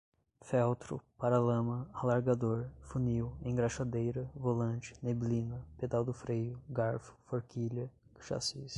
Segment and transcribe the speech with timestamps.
[0.43, 7.87] feltro, para-lama, alargador, funil, engraxadeira, volante, neblina, pedal do freio, garfo, forquilha,
[8.19, 8.69] chassis